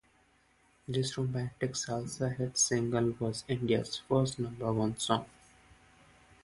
[0.87, 5.27] This romantic salsa hit single was India's first number-one song.